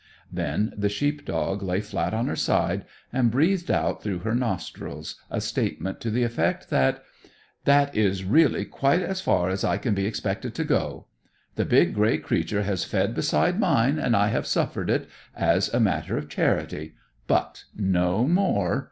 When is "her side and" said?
2.25-3.29